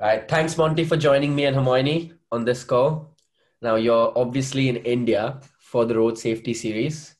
[0.00, 0.28] All right.
[0.28, 3.16] Thanks, Monty, for joining me and Hermione on this call.
[3.60, 7.14] Now, you're obviously in India for the road safety series.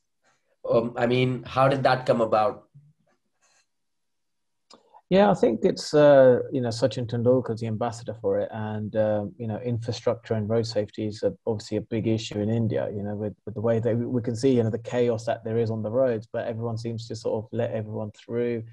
[0.69, 2.69] Um, I mean, how did that come about?
[5.13, 8.97] Yeah, I think it's uh, you know Sachin Tendulkar is the ambassador for it, and
[8.97, 12.89] uh, you know infrastructure and road safety is obviously a big issue in India.
[12.91, 15.45] You know, with, with the way that we can see you know the chaos that
[15.45, 18.65] there is on the roads, but everyone seems to sort of let everyone through.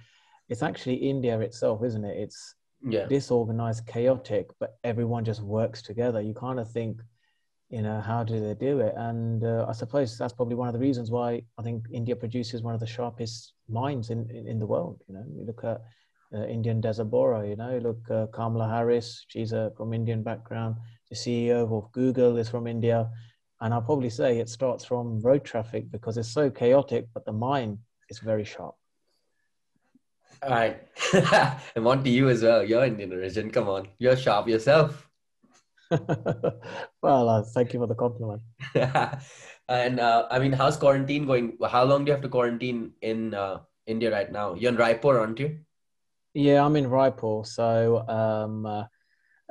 [0.47, 2.15] It's actually India itself, isn't it?
[2.17, 2.55] It's
[2.87, 3.05] yeah.
[3.05, 6.21] disorganized, chaotic, but everyone just works together.
[6.21, 7.01] You kind of think,
[7.69, 8.93] you know, how do they do it?
[8.95, 12.61] And uh, I suppose that's probably one of the reasons why I think India produces
[12.61, 15.01] one of the sharpest minds in, in, in the world.
[15.07, 15.81] You know, you look at
[16.33, 17.47] uh, Indian Desert Bora.
[17.47, 20.75] You know, look, uh, Kamala Harris, she's a, from Indian background.
[21.09, 23.09] The CEO of Google is from India.
[23.61, 27.33] And I'll probably say it starts from road traffic because it's so chaotic, but the
[27.33, 28.75] mind is very sharp.
[30.41, 30.81] All right.
[31.75, 32.63] and on to you as well.
[32.63, 33.51] You're Indian origin.
[33.51, 33.87] Come on.
[33.97, 35.09] You're sharp yourself.
[37.01, 38.41] well, uh, thank you for the compliment.
[38.75, 41.57] and uh, I mean, how's quarantine going?
[41.67, 44.53] How long do you have to quarantine in uh, India right now?
[44.53, 45.57] You're in Raipur, aren't you?
[46.33, 48.83] Yeah, I'm in Raipur, so um, uh,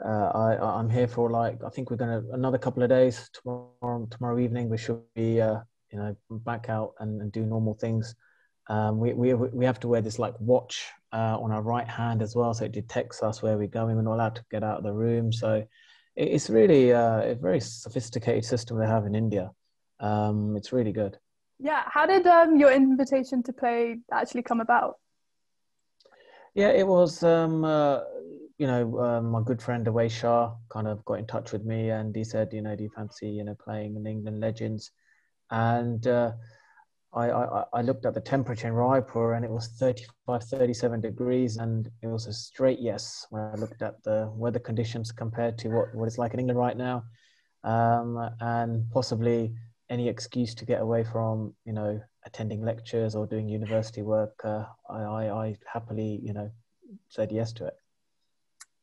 [0.05, 3.29] uh, I, I'm here for like I think we're gonna another couple of days.
[3.35, 5.59] Tomorrow, tomorrow evening, we should be uh,
[5.91, 8.15] you know back out and, and do normal things.
[8.69, 12.23] Um, we, we we have to wear this like watch uh, on our right hand
[12.23, 13.97] as well, so it detects us where we're going.
[13.97, 15.67] We're not allowed to get out of the room, so
[16.17, 19.51] it's really uh, a very sophisticated system they have in India.
[20.01, 21.17] Um, it's really good.
[21.59, 24.97] Yeah, how did um, your invitation to play actually come about?
[26.55, 28.01] Yeah, it was, um, uh,
[28.59, 31.91] you know, uh, my good friend Owais Shah kind of got in touch with me
[31.91, 34.91] and he said, you know, do you fancy, you know, playing in England Legends?
[35.51, 36.33] And uh,
[37.13, 41.57] I, I, I, looked at the temperature in Raipur and it was 35, 37 degrees
[41.57, 45.69] and it was a straight yes when I looked at the weather conditions compared to
[45.69, 47.05] what, what it's like in England right now.
[47.65, 49.55] Um, and possibly
[49.89, 54.65] any excuse to get away from, you know, attending lectures or doing university work, uh,
[54.91, 56.51] I, I, I, happily, you know,
[57.09, 57.75] said yes to it.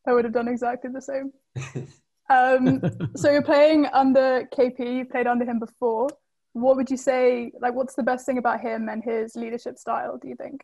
[0.07, 1.31] I would have done exactly the same.
[2.29, 2.81] um,
[3.15, 6.09] so you're playing under KP, you played under him before.
[6.55, 10.17] What would you say, like, what's the best thing about him and his leadership style,
[10.17, 10.63] do you think?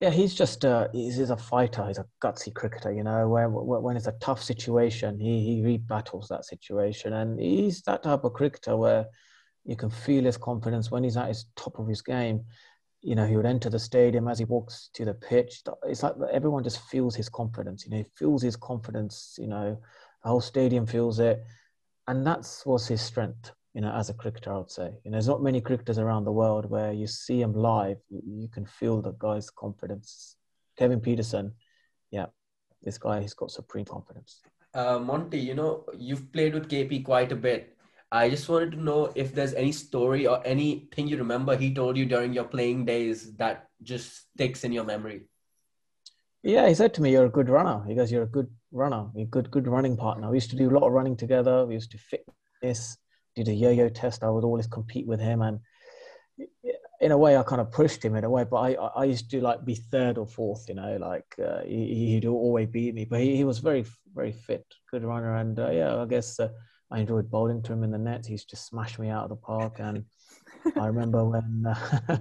[0.00, 1.86] Yeah, he's just uh, he's, he's a fighter.
[1.86, 2.92] He's a gutsy cricketer.
[2.92, 7.82] You know, when when it's a tough situation, he he rebattles that situation, and he's
[7.82, 9.06] that type of cricketer where
[9.64, 12.44] you can feel his confidence when he's at his top of his game.
[13.00, 15.62] You know, he would enter the stadium as he walks to the pitch.
[15.84, 17.84] It's like everyone just feels his confidence.
[17.84, 19.36] You know, he feels his confidence.
[19.38, 19.80] You know,
[20.24, 21.44] the whole stadium feels it,
[22.08, 23.52] and that's was his strength.
[23.74, 24.90] You know, as a cricketer, I would say.
[25.04, 28.48] You know, there's not many cricketers around the world where you see him live, you
[28.48, 30.36] can feel the guy's confidence.
[30.76, 31.52] Kevin Pietersen,
[32.10, 32.26] yeah,
[32.82, 34.40] this guy, he's got supreme confidence.
[34.74, 37.76] Uh, Monty, you know, you've played with KP quite a bit.
[38.10, 41.96] I just wanted to know if there's any story or anything you remember he told
[41.96, 45.28] you during your playing days that just sticks in your memory.
[46.42, 49.10] Yeah, he said to me, "You're a good runner." He goes, "You're a good runner.
[49.14, 51.66] You're a good, good running partner." We used to do a lot of running together.
[51.66, 52.96] We used to fitness,
[53.44, 54.22] did a yo-yo test.
[54.22, 55.60] I would always compete with him, and
[57.00, 58.44] in a way, I kind of pushed him in a way.
[58.44, 62.20] But I, I used to like be third or fourth, you know, like uh, he,
[62.22, 63.04] would always beat me.
[63.04, 63.84] But he, he was very,
[64.14, 66.38] very fit, good runner, and uh, yeah, I guess.
[66.40, 66.48] Uh,
[66.90, 68.26] I enjoyed bowling to him in the net.
[68.26, 69.78] He just smashed me out of the park.
[69.78, 70.04] And
[70.76, 72.18] I remember when, uh,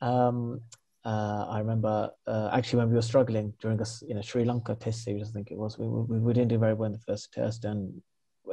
[0.04, 0.60] um,
[1.04, 4.74] uh, I remember uh, actually when we were struggling during a you know Sri Lanka
[4.74, 5.78] Test series, I think it was.
[5.78, 8.00] We, we, we didn't do very well in the first test, and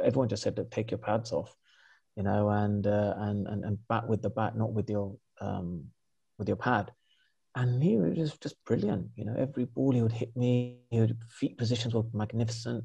[0.03, 1.55] everyone just said to take your pads off,
[2.15, 5.85] you know, and uh, and, and and bat with the bat, not with your um,
[6.37, 6.91] with your pad.
[7.55, 9.35] And he was just, just brilliant, you know.
[9.37, 12.83] Every ball he would hit me, he would feet positions were magnificent.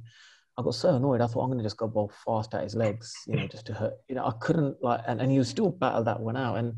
[0.59, 1.23] I got so annoyed.
[1.23, 3.65] I thought I'm going to just go bowl fast at his legs, you know, just
[3.67, 3.95] to hurt.
[4.09, 6.75] You know, I couldn't like, and, and he was still battle that one out, and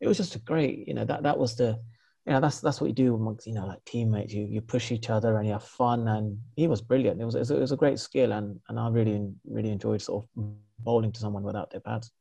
[0.00, 1.80] it was just a great, you know, that that was the,
[2.26, 4.32] you know, that's that's what you do amongst, you know, like teammates.
[4.32, 7.20] You you push each other and you have fun, and he was brilliant.
[7.20, 9.70] It was it was a, it was a great skill, and and I really really
[9.70, 10.44] enjoyed sort of
[10.78, 12.12] bowling to someone without their pads.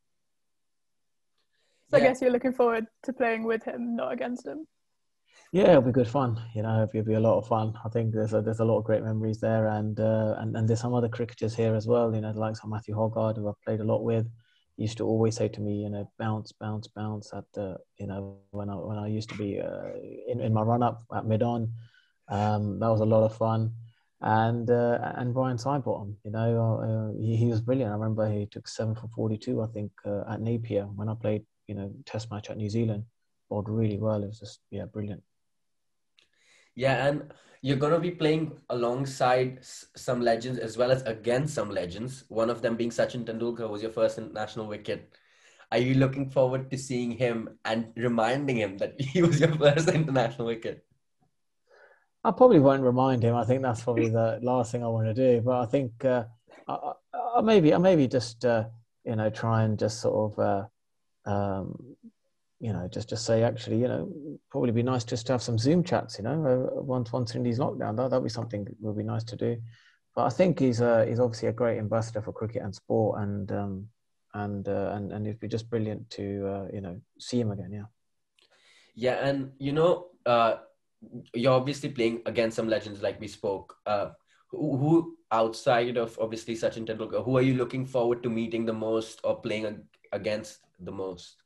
[1.89, 2.03] So yeah.
[2.03, 4.65] I guess you're looking forward to playing with him, not against him.
[5.51, 6.41] Yeah, it'll be good fun.
[6.55, 7.77] You know, it'll be a lot of fun.
[7.85, 10.67] I think there's a, there's a lot of great memories there, and uh, and and
[10.67, 12.15] there's some other cricketers here as well.
[12.15, 14.27] You know, like some Matthew Hoggard, who I've played a lot with.
[14.81, 17.27] Used to always say to me, you know, bounce, bounce, bounce.
[17.39, 18.19] At the, you know,
[18.59, 19.91] when I when I used to be uh,
[20.31, 21.61] in in my run up at mid on,
[22.37, 23.61] um, that was a lot of fun.
[24.21, 26.49] And uh, and Ryan Sidebottom, you know,
[26.87, 27.91] uh, he, he was brilliant.
[27.91, 31.15] I remember he took seven for forty two, I think, uh, at Napier when I
[31.15, 33.03] played, you know, Test match at New Zealand.
[33.49, 34.23] Bowled really well.
[34.23, 35.23] It was just yeah, brilliant.
[36.75, 37.17] Yeah, and
[37.61, 42.23] you're going to be playing alongside some legends as well as against some legends.
[42.27, 45.13] One of them being Sachin Tendulkar, was your first international wicket.
[45.71, 49.89] Are you looking forward to seeing him and reminding him that he was your first
[49.89, 50.85] international wicket?
[52.23, 53.35] I probably won't remind him.
[53.35, 55.41] I think that's probably the last thing I want to do.
[55.41, 56.25] But I think uh,
[56.67, 56.93] I,
[57.37, 58.65] I maybe I maybe just uh,
[59.05, 61.95] you know try and just sort of uh, um,
[62.61, 64.07] you know just just say actually you know
[64.51, 66.17] probably be nice just to have some Zoom chats.
[66.19, 69.03] You know uh, once once in these lockdown that that'd be something that would be
[69.03, 69.57] nice to do.
[70.15, 73.51] But I think he's uh, he's obviously a great ambassador for cricket and sport, and
[73.51, 73.87] um,
[74.35, 77.71] and uh, and and it'd be just brilliant to uh, you know see him again.
[77.71, 77.89] Yeah.
[78.93, 80.57] Yeah, and you know, uh,
[81.33, 83.75] you're obviously playing against some legends, like we spoke.
[83.85, 84.09] Uh,
[84.49, 88.73] who, who outside of obviously Sachin Tendulkar, who are you looking forward to meeting the
[88.73, 89.81] most or playing
[90.11, 91.41] against the most?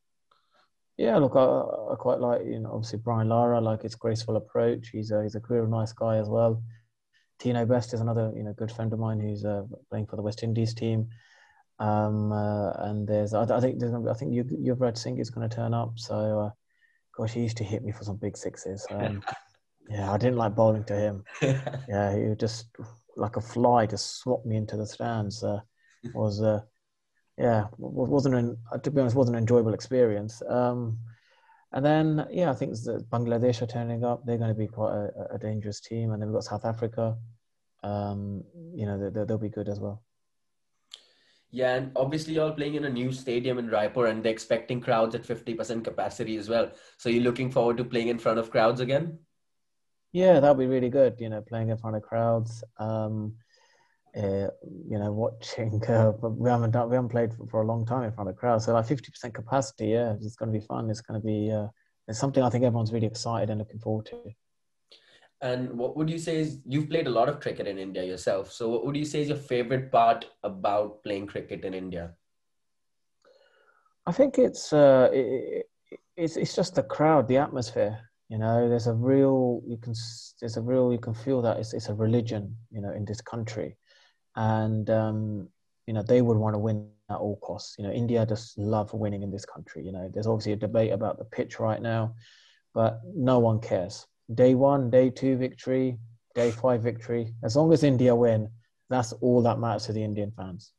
[0.97, 4.89] Yeah, look, I, I quite like you know obviously Brian Lara, like his graceful approach.
[4.89, 6.63] He's a he's a real nice guy as well.
[7.39, 10.21] Tino Best is another you know good friend of mine who's uh, playing for the
[10.21, 11.09] West Indies team.
[11.79, 15.47] Um, uh, and there's, I, I think, there's, I think you, Yuvraj Singh is going
[15.47, 15.93] to turn up.
[15.95, 16.49] So, uh,
[17.17, 18.85] gosh, he used to hit me for some big sixes.
[18.91, 19.21] Um,
[19.87, 21.23] yeah, I didn't like bowling to him.
[21.41, 22.69] yeah, he would just
[23.17, 25.43] like a fly just swapped me into the stands.
[25.43, 25.59] Uh,
[26.15, 26.61] was, uh,
[27.37, 30.41] yeah, wasn't an, to be honest, wasn't an enjoyable experience.
[30.47, 30.97] Um,
[31.73, 34.25] and then, yeah, I think the Bangladesh are turning up.
[34.25, 36.11] They're going to be quite a, a dangerous team.
[36.11, 37.17] And then we've got South Africa.
[37.83, 38.43] Um,
[38.73, 40.01] you know, they, they'll be good as well.
[41.51, 44.81] Yeah, and obviously you're all playing in a new stadium in Raipur and they're expecting
[44.81, 46.71] crowds at 50% capacity as well.
[46.97, 49.19] So you're looking forward to playing in front of crowds again?
[50.11, 52.63] Yeah, that'll be really good, you know, playing in front of crowds.
[52.77, 53.35] Um,
[54.17, 54.47] uh,
[54.89, 55.81] you know, watching.
[55.89, 58.35] Uh, we haven't done, we haven't played for, for, a long time in front of
[58.35, 59.87] crowds, so like fifty percent capacity.
[59.87, 60.89] Yeah, it's going to be fun.
[60.89, 61.51] It's going to be.
[61.51, 61.67] Uh,
[62.07, 64.17] it's something I think everyone's really excited and looking forward to.
[65.41, 68.51] And what would you say is you've played a lot of cricket in India yourself.
[68.51, 72.13] So what would you say is your favorite part about playing cricket in India?
[74.07, 75.65] I think it's uh, it,
[76.15, 77.99] it's it's just the crowd, the atmosphere.
[78.29, 79.93] You know, there's a real you can
[80.39, 82.55] there's a real you can feel that it's it's a religion.
[82.71, 83.77] You know, in this country,
[84.35, 85.49] and um,
[85.87, 87.75] you know they would want to win at all costs.
[87.77, 89.85] You know, India just love winning in this country.
[89.85, 92.15] You know, there's obviously a debate about the pitch right now,
[92.73, 95.97] but no one cares day one, day two victory,
[96.33, 97.33] day five victory.
[97.43, 98.49] As long as India win,
[98.89, 100.71] that's all that matters to the Indian fans.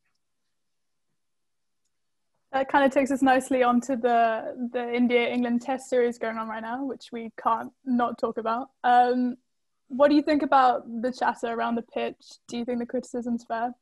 [2.51, 6.47] That kind of takes us nicely onto the the India England Test series going on
[6.47, 8.69] right now, which we can't not talk about.
[8.83, 9.37] Um,
[9.87, 12.15] what do you think about the chatter around the pitch?
[12.47, 13.73] Do you think the criticism's fair?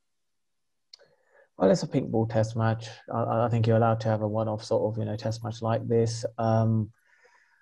[1.57, 2.89] Well, it's a pink ball test match.
[3.13, 5.61] I, I think you're allowed to have a one-off sort of you know test match
[5.61, 6.25] like this.
[6.37, 6.91] Um,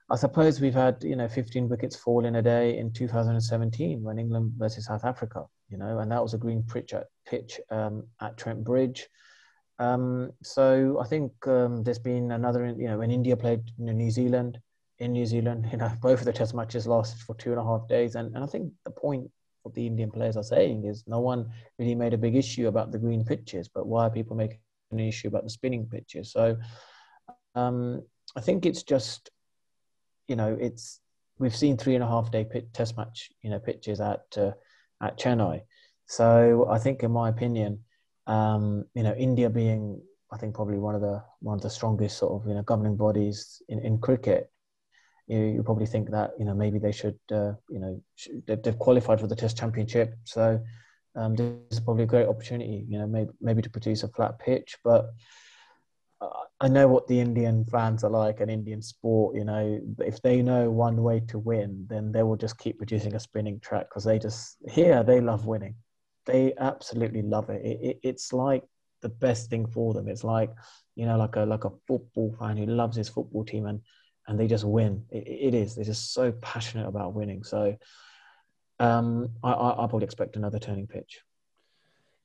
[0.10, 4.19] I suppose we've had you know 15 wickets fall in a day in 2017 when
[4.19, 8.04] England versus South Africa, you know, and that was a green pitch at pitch um,
[8.19, 9.07] at Trent Bridge.
[9.80, 13.94] Um, so I think um, there's been another, you know, when India played you know,
[13.94, 14.60] New Zealand
[15.03, 17.63] in New Zealand, you know, both of the Test matches lasted for two and a
[17.63, 19.29] half days, and, and I think the point
[19.63, 22.91] what the Indian players are saying is no one really made a big issue about
[22.91, 24.59] the green pitches, but why are people making
[24.91, 26.31] an issue about the spinning pitches?
[26.31, 26.57] So
[27.55, 28.03] um,
[28.35, 29.29] I think it's just
[30.27, 31.00] you know, it's
[31.39, 34.51] we've seen three and a half day pit, test match, you know, pitches at uh,
[35.01, 35.61] at Chennai.
[36.06, 37.79] So I think, in my opinion,
[38.28, 40.01] um, you know, India being
[40.31, 42.97] I think probably one of the one of the strongest sort of you know governing
[42.97, 44.51] bodies in, in cricket,
[45.27, 48.01] you, you probably think that you know maybe they should uh, you know
[48.47, 50.59] they've, qualified for the Test Championship, so
[51.15, 54.39] um, this is probably a great opportunity, you know, maybe maybe to produce a flat
[54.39, 55.11] pitch, but
[56.59, 59.35] I know what the Indian fans are like and Indian sport.
[59.35, 63.15] You know, if they know one way to win, then they will just keep producing
[63.15, 65.75] a spinning track because they just here they love winning.
[66.25, 67.65] They absolutely love it.
[67.65, 67.99] It, it.
[68.03, 68.63] It's like
[69.01, 70.07] the best thing for them.
[70.07, 70.51] It's like
[70.95, 73.81] you know, like a like a football fan who loves his football team and
[74.27, 75.06] and they just win.
[75.11, 75.75] it, it is.
[75.75, 77.44] They're just so passionate about winning.
[77.44, 77.77] So
[78.80, 81.21] um, I, I, I expect another turning pitch.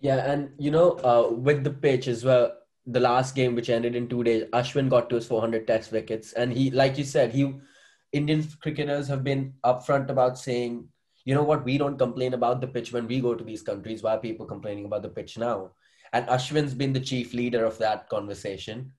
[0.01, 2.53] Yeah, and you know, uh, with the pitch as well,
[2.87, 6.33] the last game, which ended in two days, Ashwin got to his 400 test wickets.
[6.33, 7.55] And he, like you said, he,
[8.13, 10.89] Indian cricketers have been upfront about saying,
[11.25, 14.03] you know what, we don't complain about the pitch when we go to these countries.
[14.03, 15.73] Why are people complaining about the pitch now?
[16.13, 18.93] And Ashwin's been the chief leader of that conversation.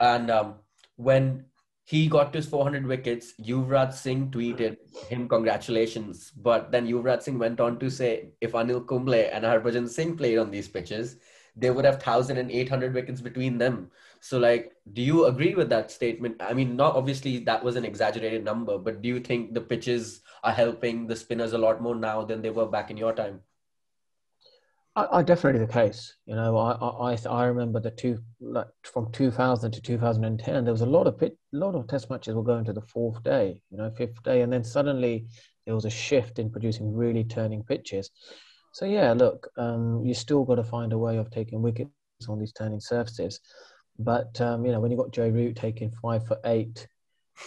[0.00, 0.54] And um,
[1.02, 1.44] when
[1.84, 4.76] he got to his 400 wickets, Yuvraj Singh tweeted
[5.08, 6.30] him congratulations.
[6.30, 10.38] But then Yuvraj Singh went on to say, if Anil Kumble and Harbhajan Singh played
[10.38, 11.16] on these pitches,
[11.56, 13.90] they would have 1,800 wickets between them.
[14.20, 16.36] So, like, do you agree with that statement?
[16.40, 20.22] I mean, not obviously that was an exaggerated number, but do you think the pitches
[20.44, 23.40] are helping the spinners a lot more now than they were back in your time?
[24.94, 26.16] I, I definitely the case.
[26.26, 30.82] You know, I I I remember the two like from 2000 to 2010, there was
[30.82, 33.60] a lot of pit, a lot of test matches were going to the fourth day,
[33.70, 35.26] you know, fifth day, and then suddenly
[35.64, 38.10] there was a shift in producing really turning pitches.
[38.72, 41.90] So yeah, look, um, you still got to find a way of taking wickets
[42.28, 43.40] on these turning surfaces.
[43.98, 46.86] But um, you know, when you got Joe Root taking five for eight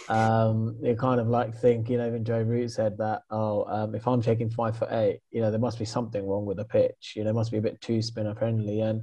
[0.08, 3.94] um, you kind of like think, you know, even Joe Root said that, oh, um,
[3.94, 6.64] if I'm taking five for eight, you know, there must be something wrong with the
[6.64, 7.14] pitch.
[7.16, 8.80] You know, it must be a bit too spinner friendly.
[8.80, 9.02] And,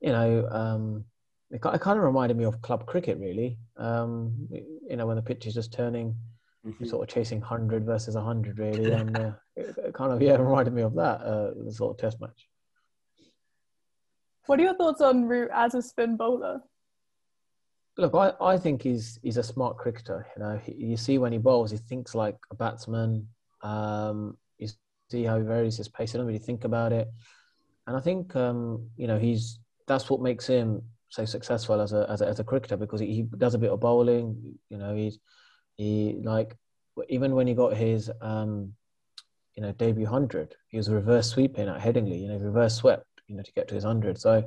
[0.00, 1.04] you know, um,
[1.50, 3.58] it, it kind of reminded me of club cricket, really.
[3.76, 6.16] Um, you know, when the pitch is just turning,
[6.66, 6.84] mm-hmm.
[6.84, 8.92] sort of chasing 100 versus 100, really.
[8.92, 12.20] And uh, it, it, kind of, yeah, reminded me of that, uh, sort of test
[12.20, 12.48] match.
[14.46, 16.62] What are your thoughts on Root as a spin bowler?
[17.98, 20.24] Look, I, I think he's he's a smart cricketer.
[20.36, 23.26] You know, he, you see when he bowls, he thinks like a batsman.
[23.62, 24.68] Um, you
[25.10, 26.14] see how he varies his pace.
[26.14, 27.08] I don't really think about it,
[27.88, 32.06] and I think um, you know he's that's what makes him so successful as a
[32.08, 34.58] as a, as a cricketer because he, he does a bit of bowling.
[34.70, 35.18] You know, he's
[35.76, 36.56] he like
[37.08, 38.74] even when he got his um,
[39.56, 42.20] you know debut hundred, he was reverse sweeping at Headingley.
[42.20, 43.06] You know, reverse swept.
[43.26, 44.18] You know, to get to his hundred.
[44.20, 44.44] So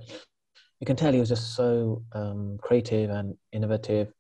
[0.82, 4.12] you can tell he was just so um, creative and innovative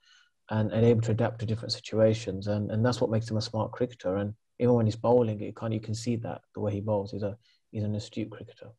[0.51, 2.47] and, and able to adapt to different situations.
[2.47, 4.17] And, and that's what makes him a smart cricketer.
[4.17, 6.79] And even when he's bowling, it kind of, you can see that the way he
[6.79, 7.11] bowls.
[7.11, 7.35] He's, a,
[7.71, 8.69] he's an astute cricketer.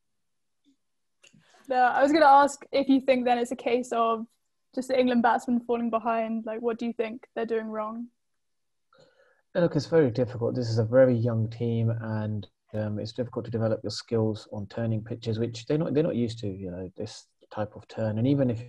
[1.68, 4.26] No, I was going to ask if you think then it's a case of
[4.76, 6.44] just the England batsmen falling behind.
[6.46, 8.06] Like, what do you think they're doing wrong?
[9.56, 10.54] Look, it's very difficult.
[10.54, 14.66] This is a very young team, and um, it's difficult to develop your skills on
[14.66, 16.46] turning pitches, which they're not they're not used to.
[16.46, 18.18] You know, this type of turn.
[18.18, 18.62] And even if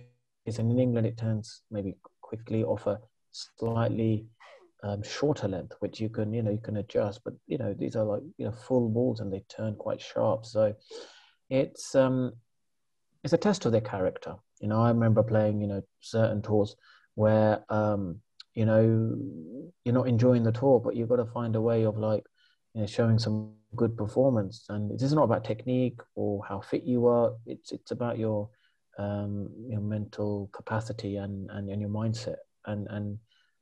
[0.46, 3.00] it's in England, it turns maybe quickly off a
[3.32, 4.26] slightly
[4.82, 7.22] um, shorter length, which you can, you know, you can adjust.
[7.24, 10.44] But you know, these are like you know full balls and they turn quite sharp.
[10.46, 10.74] So
[11.50, 12.32] it's um,
[13.22, 14.34] it's a test of their character.
[14.60, 16.76] You know, I remember playing, you know, certain tours
[17.14, 18.20] where um,
[18.54, 19.16] you know
[19.84, 22.24] you're not enjoying the tour, but you've got to find a way of like
[22.74, 24.66] you know showing some good performance.
[24.68, 27.32] And this is not about technique or how fit you are.
[27.46, 28.50] It's it's about your
[28.98, 32.36] um, your mental capacity and, and, and your mindset
[32.66, 33.18] and, and,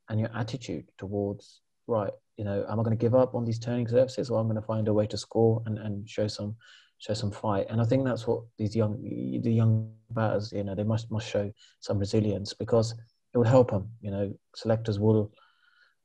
[0.09, 3.59] and your attitude towards, right, you know, am I going to give up on these
[3.59, 6.55] turning surfaces or I'm going to find a way to score and, and show some
[7.03, 7.67] show some fight.
[7.69, 11.27] And I think that's what these young the young batters, you know, they must must
[11.27, 12.93] show some resilience because
[13.33, 13.89] it would help them.
[14.01, 15.31] You know, selectors will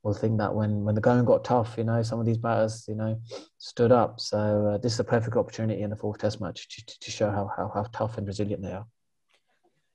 [0.02, 2.84] will think that when when the going got tough, you know, some of these batters,
[2.88, 3.20] you know,
[3.58, 4.18] stood up.
[4.18, 7.30] So uh, this is a perfect opportunity in the fourth Test match to, to show
[7.30, 8.86] how, how how tough and resilient they are.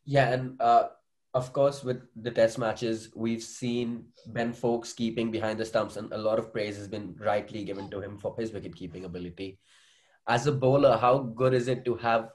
[0.06, 0.90] Yeah, and uh,
[1.34, 6.12] of course, with the test matches, we've seen Ben Foakes keeping behind the stumps, and
[6.14, 9.60] a lot of praise has been rightly given to him for his wicket keeping ability.
[10.28, 12.30] As a bowler, how good is it to have,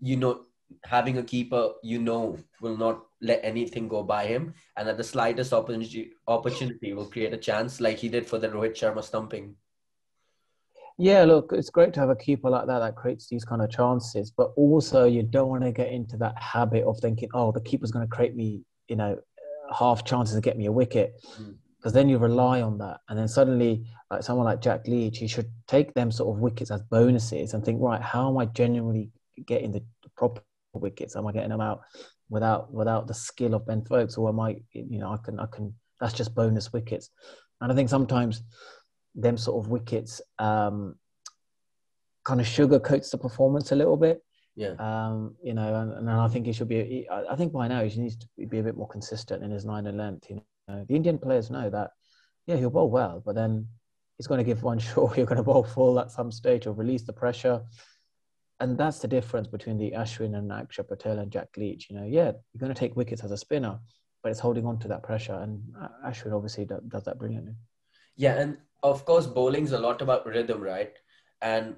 [0.00, 0.44] you know,
[0.84, 5.04] having a keeper you know will not let anything go by him, and at the
[5.04, 9.56] slightest opportunity, opportunity will create a chance, like he did for the Rohit Sharma stumping.
[10.98, 13.70] Yeah, look, it's great to have a keeper like that that creates these kind of
[13.70, 17.60] chances, but also you don't want to get into that habit of thinking, oh, the
[17.60, 19.18] keeper's going to create me, you know,
[19.76, 21.14] half chances to get me a wicket,
[21.78, 21.94] because mm.
[21.94, 25.50] then you rely on that, and then suddenly, like someone like Jack Leach, you should
[25.68, 29.10] take them sort of wickets as bonuses and think, right, how am I genuinely
[29.46, 29.82] getting the
[30.16, 30.42] proper
[30.74, 31.16] wickets?
[31.16, 31.82] Am I getting them out
[32.28, 35.46] without without the skill of Ben Foakes, or am I, you know, I can I
[35.46, 37.10] can that's just bonus wickets,
[37.60, 38.42] and I think sometimes
[39.14, 40.96] them sort of wickets um,
[42.24, 44.22] kind of sugarcoats the performance a little bit.
[44.56, 44.74] Yeah.
[44.78, 47.08] Um, you know, and, and I think he should be.
[47.10, 49.86] I think by now he needs to be a bit more consistent in his line
[49.86, 50.28] and length.
[50.28, 51.90] You know, the Indian players know that.
[52.46, 53.66] Yeah, he'll bowl well, but then
[54.16, 55.16] he's going to give one short.
[55.16, 57.62] You're going to bowl full at some stage or release the pressure,
[58.58, 61.88] and that's the difference between the Ashwin and Akshar Patel and Jack Leach.
[61.88, 63.78] You know, yeah, you're going to take wickets as a spinner,
[64.22, 65.62] but it's holding on to that pressure, and
[66.04, 67.54] Ashwin obviously does that brilliantly.
[68.16, 70.92] Yeah, and of course, bowling's a lot about rhythm, right?
[71.42, 71.76] And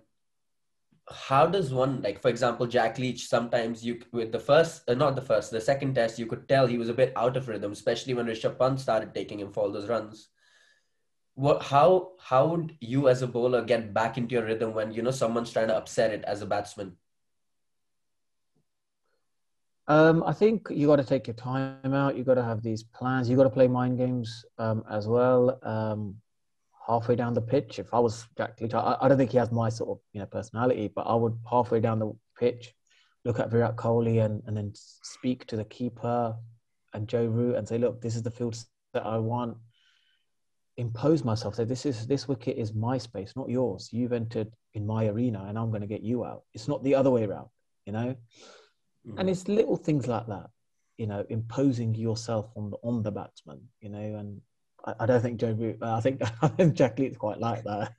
[1.10, 5.16] how does one like for example jack leach sometimes you with the first uh, not
[5.16, 7.72] the first the second test you could tell he was a bit out of rhythm
[7.72, 10.28] especially when rishabh pant started taking him for all those runs
[11.34, 15.02] what how how would you as a bowler get back into your rhythm when you
[15.02, 16.96] know someone's trying to upset it as a batsman
[19.88, 22.16] um, I think you got to take your time out.
[22.16, 23.28] You got to have these plans.
[23.28, 25.58] You got to play mind games um, as well.
[25.64, 26.21] Um,
[26.86, 27.78] halfway down the pitch.
[27.78, 30.20] If I was Jack Leach, I, I, don't think he has my sort of you
[30.20, 32.74] know personality, but I would halfway down the pitch,
[33.24, 36.36] look at Virat Kohli and, and then speak to the keeper
[36.92, 38.56] and Joe Root and say, look, this is the field
[38.94, 39.56] that I want.
[40.76, 41.54] Impose myself.
[41.54, 43.90] Say, this is this wicket is my space, not yours.
[43.92, 46.44] You've entered in my arena, and I'm going to get you out.
[46.54, 47.48] It's not the other way around,
[47.84, 48.16] you know.
[49.06, 49.18] Mm-hmm.
[49.18, 50.48] And it's little things like that,
[50.96, 53.98] you know, imposing yourself on the on the batsman, you know.
[53.98, 54.40] And
[54.84, 55.78] I, I don't think Joe Root.
[55.82, 57.92] I think I think Jack Leach's quite like that.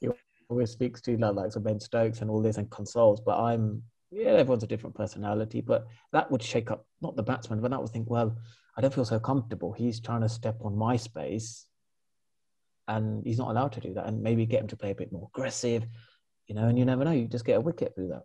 [0.00, 0.08] he
[0.48, 3.82] always speaks to like, like so Ben Stokes and all this and consoles, but I'm
[4.12, 7.80] yeah, everyone's a different personality, but that would shake up not the batsman, but that
[7.80, 8.36] would think, well,
[8.76, 9.72] I don't feel so comfortable.
[9.72, 11.66] He's trying to step on my space,
[12.88, 14.06] and he's not allowed to do that.
[14.06, 15.86] And maybe get him to play a bit more aggressive,
[16.46, 16.68] you know.
[16.68, 18.24] And you never know; you just get a wicket through that.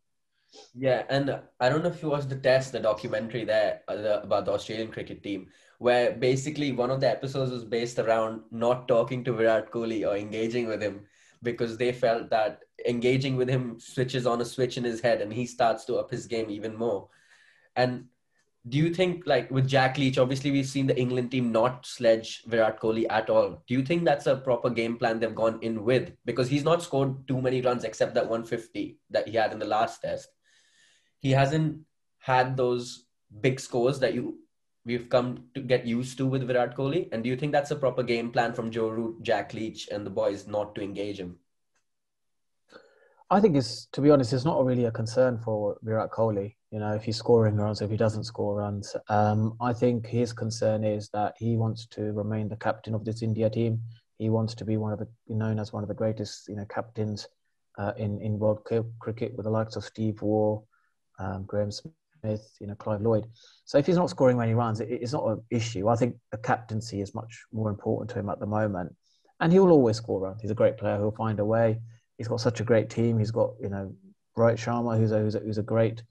[0.73, 4.45] Yeah, and I don't know if you watched the test, the documentary there uh, about
[4.45, 5.47] the Australian cricket team,
[5.79, 10.15] where basically one of the episodes was based around not talking to Virat Kohli or
[10.15, 11.05] engaging with him
[11.43, 15.31] because they felt that engaging with him switches on a switch in his head and
[15.31, 17.09] he starts to up his game even more.
[17.75, 18.05] And
[18.67, 22.43] do you think, like with Jack Leach, obviously we've seen the England team not sledge
[22.47, 23.63] Virat Kohli at all.
[23.67, 26.11] Do you think that's a proper game plan they've gone in with?
[26.25, 29.65] Because he's not scored too many runs except that 150 that he had in the
[29.65, 30.29] last test.
[31.19, 31.81] He hasn't
[32.19, 33.05] had those
[33.41, 34.39] big scores that you
[34.87, 37.09] we've come to get used to with Virat Kohli?
[37.11, 40.05] And do you think that's a proper game plan from Joe Root, Jack Leach, and
[40.05, 41.37] the boys not to engage him?
[43.29, 46.55] I think it's, to be honest, it's not really a concern for Virat Kohli.
[46.71, 50.31] You know, if he's scoring runs, if he doesn't score runs, um, I think his
[50.31, 53.81] concern is that he wants to remain the captain of this India team.
[54.17, 56.65] He wants to be one of the known as one of the greatest, you know,
[56.65, 57.27] captains
[57.77, 60.63] uh, in in world cricket with the likes of Steve Waugh,
[61.19, 61.93] um, Graeme Smith
[62.27, 63.27] Smith, you know, Clive Lloyd.
[63.65, 65.87] So if he's not scoring many runs, it, it's not an issue.
[65.87, 68.95] I think a captaincy is much more important to him at the moment,
[69.39, 70.41] and he will always score runs.
[70.41, 70.97] He's a great player.
[70.97, 71.79] He'll find a way.
[72.17, 73.19] He's got such a great team.
[73.19, 73.93] He's got you know
[74.37, 76.03] Rohit Sharma, who's a who's a, who's a great,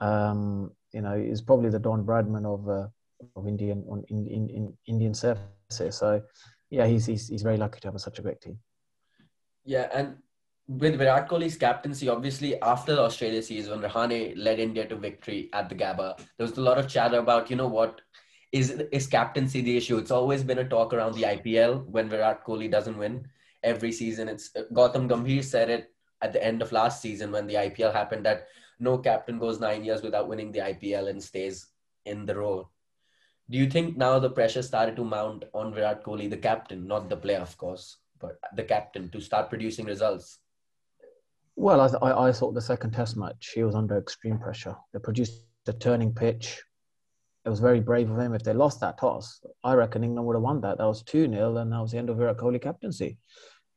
[0.00, 2.88] um, you know, is probably the Don Bradman of uh,
[3.36, 5.96] of Indian on in, in, in Indian surfaces.
[5.96, 6.22] So
[6.70, 8.58] yeah, he's, he's he's very lucky to have such a great team.
[9.64, 10.16] Yeah, and
[10.78, 15.50] with Virat Kohli's captaincy, obviously after the Australia series when Rahane led India to victory
[15.52, 18.00] at the Gabba, there was a lot of chatter about, you know what,
[18.52, 19.98] is is captaincy the issue?
[19.98, 23.26] It's always been a talk around the IPL when Virat Kohli doesn't win
[23.64, 24.28] every season.
[24.28, 25.92] It's uh, Gautam Gambhir said it
[26.22, 28.46] at the end of last season when the IPL happened that
[28.78, 31.66] no captain goes nine years without winning the IPL and stays
[32.06, 32.70] in the role.
[33.50, 37.08] Do you think now the pressure started to mount on Virat Kohli, the captain, not
[37.08, 40.38] the player, of course, but the captain, to start producing results?
[41.60, 44.74] Well, I, I, I, thought the second test match, he was under extreme pressure.
[44.94, 46.62] They produced a turning pitch.
[47.44, 48.32] It was very brave of him.
[48.32, 50.78] If they lost that toss, I reckon England would have won that.
[50.78, 53.18] That was 2 0, and that was the end of Virat Kohli captaincy.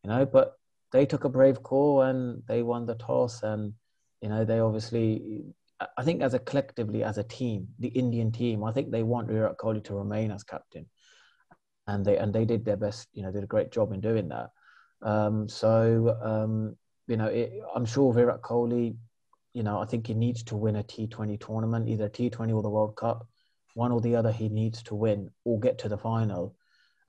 [0.01, 0.53] You know, but
[0.93, 3.43] they took a brave call and they won the toss.
[3.43, 3.73] And,
[4.21, 5.43] you know, they obviously,
[5.97, 9.27] I think as a collectively, as a team, the Indian team, I think they want
[9.27, 10.85] Virat Kohli to remain as captain.
[11.85, 14.29] And they, and they did their best, you know, did a great job in doing
[14.29, 14.51] that.
[15.01, 18.95] Um, so, um, you know, it, I'm sure Virat Kohli,
[19.53, 22.69] you know, I think he needs to win a T20 tournament, either T20 or the
[22.69, 23.27] World Cup.
[23.75, 26.55] One or the other he needs to win or get to the final.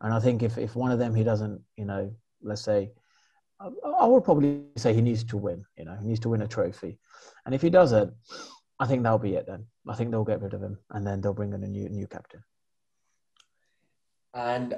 [0.01, 2.91] And I think if, if one of them he doesn't, you know, let's say,
[3.61, 6.43] I, I would probably say he needs to win, you know, he needs to win
[6.43, 6.99] a trophy.
[7.45, 8.13] And if he doesn't,
[8.79, 9.67] I think that'll be it then.
[9.89, 12.07] I think they'll get rid of him and then they'll bring in a new new
[12.07, 12.43] captain.
[14.33, 14.75] And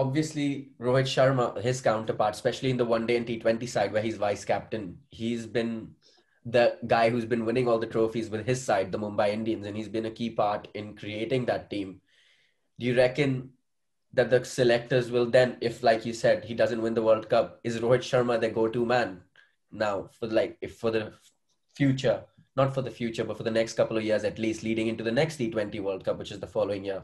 [0.00, 4.16] obviously Rohit Sharma, his counterpart, especially in the one day and T20 side where he's
[4.16, 5.90] vice captain, he's been
[6.46, 9.76] the guy who's been winning all the trophies with his side, the Mumbai Indians, and
[9.76, 12.00] he's been a key part in creating that team.
[12.78, 13.50] Do you reckon
[14.14, 17.60] that the selectors will then, if like you said, he doesn't win the World Cup,
[17.62, 19.20] is Rohit Sharma the go-to man
[19.70, 21.12] now for like if for the
[21.76, 22.22] future,
[22.56, 25.04] not for the future, but for the next couple of years at least, leading into
[25.04, 27.02] the next T20 World Cup, which is the following year?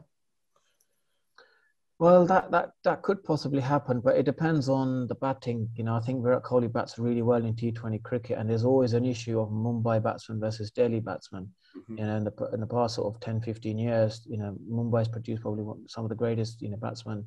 [1.99, 5.71] Well, that, that, that could possibly happen, but it depends on the batting.
[5.77, 8.93] You know, I think Virat Kohli bats really well in T20 cricket, and there's always
[8.93, 11.51] an issue of Mumbai batsmen versus Delhi batsmen.
[11.75, 11.99] Mm-hmm.
[11.99, 15.09] You know, in the, in the past sort of 10, 15 years, you know, Mumbai's
[15.09, 17.25] produced probably some of the greatest, you know, batsmen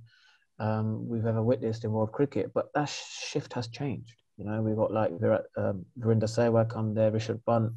[0.60, 4.14] um, we've ever witnessed in world cricket, but that shift has changed.
[4.38, 7.72] You know, we've got like Virat, um, Virender Sehwag come there, Rishabh Pant,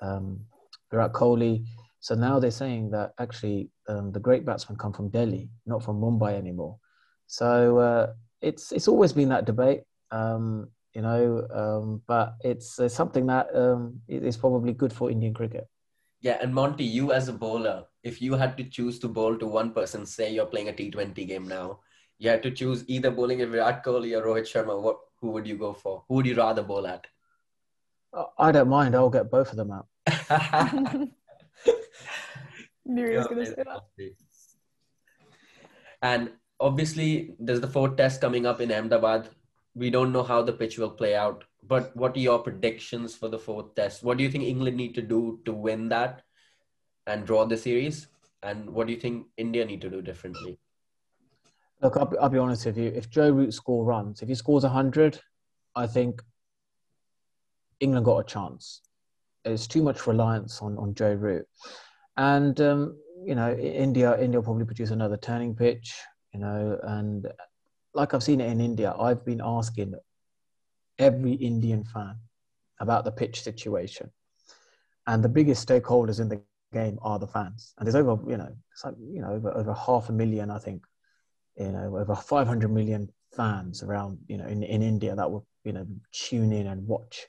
[0.00, 0.40] um,
[0.90, 1.64] Virat Kohli.
[2.06, 6.00] So now they're saying that actually um, the great batsmen come from Delhi, not from
[6.00, 6.78] Mumbai anymore.
[7.26, 9.80] So uh, it's it's always been that debate,
[10.12, 15.34] um, you know, um, but it's, it's, something that um, is probably good for Indian
[15.34, 15.66] cricket.
[16.20, 19.46] Yeah, and Monty, you as a bowler, if you had to choose to bowl to
[19.48, 21.80] one person, say you're playing a T20 game now,
[22.20, 24.80] you had to choose either bowling at Virat Kohli or Rohit Sharma.
[24.80, 26.04] What who would you go for?
[26.06, 27.04] Who would you rather bowl at?
[28.38, 28.94] I don't mind.
[28.94, 31.08] I'll get both of them out.
[32.84, 33.82] Knew he was going to say that.
[36.02, 39.28] And obviously, there's the fourth test coming up in Ahmedabad.
[39.74, 43.28] We don't know how the pitch will play out, but what are your predictions for
[43.28, 44.02] the fourth test?
[44.02, 46.22] What do you think England need to do to win that
[47.06, 48.06] and draw the series?
[48.42, 50.58] And what do you think India need to do differently?
[51.82, 52.88] Look, I'll, I'll be honest with you.
[52.94, 55.20] If Joe Root score runs, if he scores 100,
[55.74, 56.22] I think
[57.80, 58.80] England got a chance.
[59.46, 61.46] It's too much reliance on, on Joe Root.
[62.16, 65.94] And, um, you know, India, India will probably produce another turning pitch,
[66.34, 67.26] you know, and
[67.94, 69.94] like I've seen it in India, I've been asking
[70.98, 72.16] every Indian fan
[72.80, 74.10] about the pitch situation.
[75.06, 77.74] And the biggest stakeholders in the game are the fans.
[77.78, 80.58] And there's over, you know, it's like, you know, over, over half a million, I
[80.58, 80.84] think,
[81.56, 85.72] you know, over 500 million fans around, you know, in, in India that will, you
[85.72, 87.26] know, tune in and watch.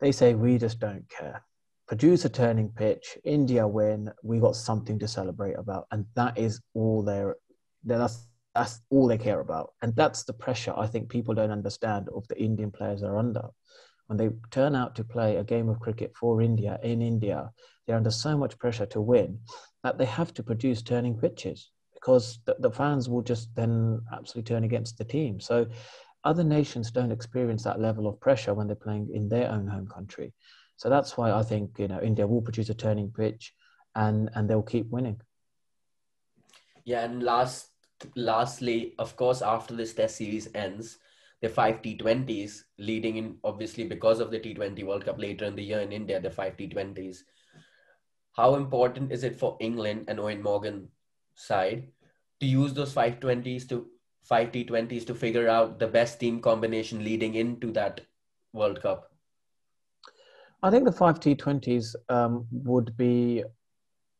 [0.00, 1.42] They say, we just don't care.
[1.88, 5.86] Produce a turning pitch, India win, we got something to celebrate about.
[5.90, 7.36] And that is all they're,
[7.84, 9.72] that's, that's all they care about.
[9.82, 13.48] And that's the pressure I think people don't understand of the Indian players are under.
[14.06, 17.50] When they turn out to play a game of cricket for India in India,
[17.86, 19.40] they're under so much pressure to win
[19.82, 24.54] that they have to produce turning pitches because the, the fans will just then absolutely
[24.54, 25.40] turn against the team.
[25.40, 25.66] So
[26.26, 29.86] other nations don't experience that level of pressure when they're playing in their own home
[29.86, 30.34] country.
[30.76, 33.54] So that's why I think you know India will produce a turning pitch,
[33.94, 35.20] and and they'll keep winning.
[36.84, 37.70] Yeah, and last
[38.14, 40.98] lastly, of course, after this Test series ends,
[41.40, 45.64] the five T20s leading in obviously because of the T20 World Cup later in the
[45.64, 47.22] year in India, the five T20s.
[48.32, 50.88] How important is it for England and Eoin Morgan
[51.34, 51.88] side
[52.40, 53.86] to use those 520s to
[54.28, 58.00] 5 T20s to figure out the best team combination leading into that
[58.52, 59.12] World Cup?
[60.62, 63.44] I think the five T20s um, would be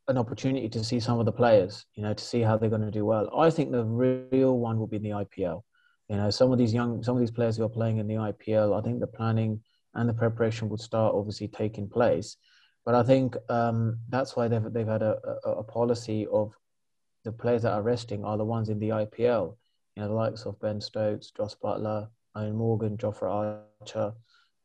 [0.09, 2.83] an opportunity to see some of the players, you know, to see how they're going
[2.83, 3.29] to do well.
[3.37, 5.63] I think the real one will be in the IPL.
[6.09, 8.15] You know, some of these young, some of these players who are playing in the
[8.15, 9.61] IPL, I think the planning
[9.95, 12.37] and the preparation would start obviously taking place.
[12.85, 16.55] But I think um, that's why they've they've had a, a, a policy of
[17.25, 19.57] the players that are resting are the ones in the IPL.
[19.97, 24.13] You know, the likes of Ben Stokes, Jos Buttler, Eoin Morgan, Jofra Archer,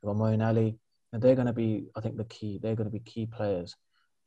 [0.03, 0.77] Moeen Ali.
[1.13, 2.59] And they're going to be, I think, the key.
[2.61, 3.75] They're going to be key players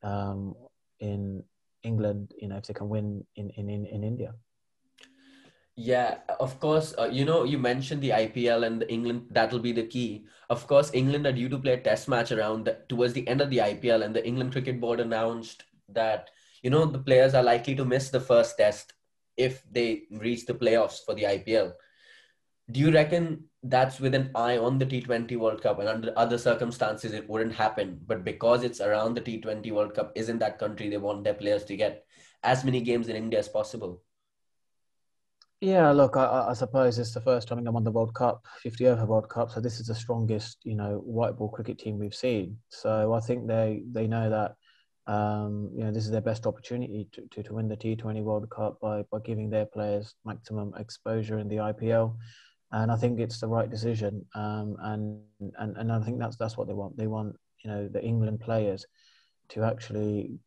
[0.03, 0.55] um,
[1.01, 1.43] in
[1.83, 2.33] England.
[2.41, 4.35] You know, if they can win in in in, in India.
[5.77, 6.95] Yeah, of course.
[6.99, 9.27] Uh, you know, you mentioned the IPL and the England.
[9.31, 10.27] That'll be the key.
[10.49, 13.41] Of course, England are due to play a Test match around the, towards the end
[13.41, 16.31] of the IPL, and the England Cricket Board announced that
[16.63, 18.93] you know the players are likely to miss the first test
[19.37, 21.73] if they reach the playoffs for the IPL.
[22.71, 26.39] Do you reckon that's with an eye on the T20 World Cup and under other
[26.39, 30.89] circumstances it wouldn't happen, but because it's around the T20 World Cup, isn't that country
[30.89, 32.07] they want their players to get
[32.43, 34.03] as many games in India as possible?
[35.61, 38.87] Yeah, look, I, I, suppose it's the first time I'm on the World Cup, 50
[38.89, 39.51] over World Cup.
[39.51, 42.59] So this is the strongest, you know, white ball cricket team we've seen.
[42.69, 44.57] So I think they they know that
[45.07, 48.49] um, you know, this is their best opportunity to, to, to, win the T20 World
[48.49, 52.17] Cup by, by giving their players maximum exposure in the IPL.
[52.73, 54.25] And I think it's the right decision.
[54.35, 55.21] Um, and,
[55.59, 56.97] and, and I think that's, that's what they want.
[56.97, 58.87] They want, you know, the England players
[59.51, 60.39] to actually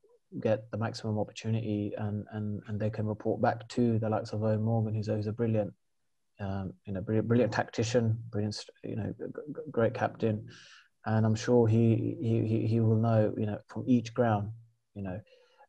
[0.41, 4.41] get the maximum opportunity and, and, and they can report back to the likes of
[4.41, 5.71] Eoin Morgan, who's, who's a brilliant,
[6.39, 9.13] um, you know, brilliant, brilliant tactician, brilliant, you know,
[9.71, 10.47] great captain
[11.07, 14.51] and I'm sure he he he will know you know from each ground
[14.93, 15.19] you know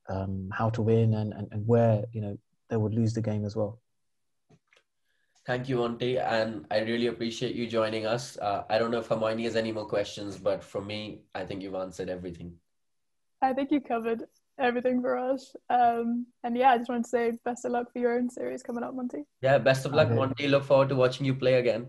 [0.09, 2.37] um, how to win and, and and where you know
[2.69, 3.81] they would lose the game as well.
[5.47, 8.37] Thank you, Monty, and I really appreciate you joining us.
[8.37, 11.63] Uh, I don't know if Hermione has any more questions, but for me, I think
[11.63, 12.53] you've answered everything.
[13.41, 14.25] I think you covered
[14.59, 15.57] everything for us.
[15.71, 18.63] Um, and yeah, I just want to say best of luck for your own series
[18.63, 19.25] coming up, Monty.
[19.41, 20.11] Yeah, best of luck.
[20.11, 20.49] Monty.
[20.49, 21.87] Look forward to watching you play again.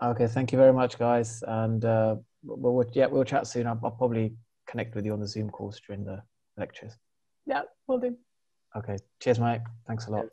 [0.00, 1.84] Okay, thank you very much, guys, and.
[1.84, 3.66] Uh, well, we'll, yeah, we'll chat soon.
[3.66, 4.34] I'll, I'll, probably
[4.66, 6.22] connect with you on the Zoom calls during the
[6.56, 6.96] lectures.
[7.46, 8.16] Yeah, we'll do.
[8.76, 8.96] Okay.
[9.20, 9.60] Cheers, mate.
[9.86, 10.26] Thanks a lot.